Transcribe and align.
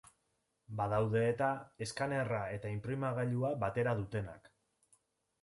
Badaude 0.77 1.21
eta 1.33 1.49
eskanerra 1.87 2.41
eta 2.57 2.73
inprimagailua 2.79 3.53
batera 3.67 3.95
dutenak. 4.03 4.53